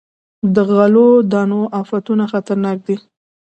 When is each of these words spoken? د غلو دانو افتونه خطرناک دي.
د 0.55 0.57
غلو 0.69 1.07
دانو 1.31 1.61
افتونه 1.81 2.23
خطرناک 2.33 2.77
دي. 2.87 2.95